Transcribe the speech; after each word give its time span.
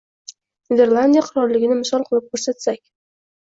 Niderlandiya 0.73 1.23
qirolligini 1.27 1.79
misol 1.83 2.09
qilib 2.09 2.35
ko‘rsatsak 2.35 2.83